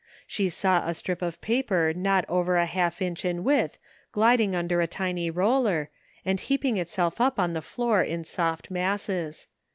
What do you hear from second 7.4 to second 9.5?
the floor in soft masses.